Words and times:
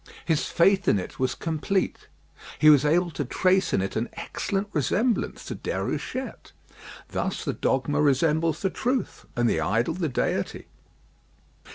His 0.25 0.45
faith 0.47 0.87
in 0.87 0.97
it 0.97 1.19
was 1.19 1.35
complete. 1.35 2.07
He 2.57 2.71
was 2.71 2.83
able 2.85 3.11
to 3.11 3.23
trace 3.23 3.71
in 3.71 3.83
it 3.83 3.95
an 3.95 4.09
excellent 4.13 4.67
resemblance 4.73 5.45
to 5.45 5.55
Déruchette. 5.55 6.53
Thus 7.09 7.45
the 7.45 7.53
dogma 7.53 8.01
resembles 8.01 8.63
the 8.63 8.71
truth, 8.71 9.25
and 9.35 9.47
the 9.47 9.59
idol 9.61 9.93
the 9.93 10.09
deity. 10.09 10.65